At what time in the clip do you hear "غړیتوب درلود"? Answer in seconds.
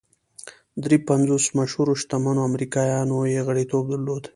3.47-4.23